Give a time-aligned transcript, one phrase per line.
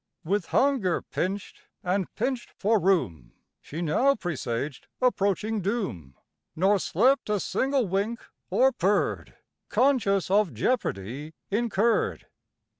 [0.23, 6.15] With hunger pinch'd, and pinch'd for room, She now presaged approaching doom,
[6.55, 8.19] Nor slept a single wink,
[8.49, 9.35] or purr'd,
[9.69, 12.25] Conscious of jeopardy incurr'd.